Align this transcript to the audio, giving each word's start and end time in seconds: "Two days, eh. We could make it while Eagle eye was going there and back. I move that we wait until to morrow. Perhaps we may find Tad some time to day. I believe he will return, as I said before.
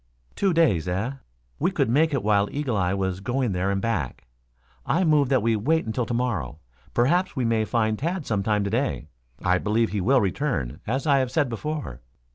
"Two 0.35 0.51
days, 0.51 0.87
eh. 0.87 1.11
We 1.59 1.69
could 1.69 1.87
make 1.87 2.11
it 2.11 2.23
while 2.23 2.49
Eagle 2.51 2.75
eye 2.75 2.95
was 2.95 3.19
going 3.19 3.51
there 3.51 3.69
and 3.69 3.79
back. 3.79 4.25
I 4.83 5.03
move 5.03 5.29
that 5.29 5.43
we 5.43 5.55
wait 5.55 5.85
until 5.85 6.07
to 6.07 6.13
morrow. 6.15 6.57
Perhaps 6.95 7.35
we 7.35 7.45
may 7.45 7.65
find 7.65 7.99
Tad 7.99 8.25
some 8.25 8.41
time 8.41 8.63
to 8.63 8.71
day. 8.71 9.09
I 9.43 9.59
believe 9.59 9.91
he 9.91 10.01
will 10.01 10.19
return, 10.19 10.79
as 10.87 11.05
I 11.05 11.23
said 11.27 11.49
before. 11.49 12.01